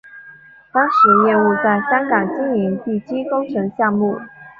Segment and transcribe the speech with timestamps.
[0.73, 0.97] 当时
[1.27, 4.19] 业务在香港经营地基工程项目。